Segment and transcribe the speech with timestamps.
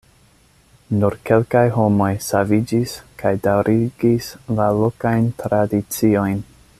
[1.01, 4.31] Nur kelkaj homoj saviĝis, kaj daŭrigis
[4.61, 6.45] la lokajn tradiciojn.